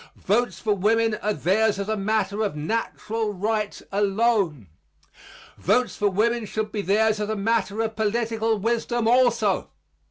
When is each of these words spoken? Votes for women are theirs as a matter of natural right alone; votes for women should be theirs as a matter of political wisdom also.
Votes 0.15 0.57
for 0.57 0.73
women 0.73 1.13
are 1.21 1.31
theirs 1.31 1.77
as 1.77 1.87
a 1.87 1.95
matter 1.95 2.41
of 2.41 2.55
natural 2.55 3.35
right 3.35 3.79
alone; 3.91 4.67
votes 5.59 5.95
for 5.95 6.09
women 6.09 6.43
should 6.45 6.71
be 6.71 6.81
theirs 6.81 7.19
as 7.19 7.29
a 7.29 7.35
matter 7.35 7.81
of 7.83 7.95
political 7.95 8.57
wisdom 8.57 9.07
also. 9.07 9.69